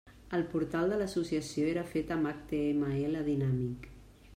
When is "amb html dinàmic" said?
2.17-3.91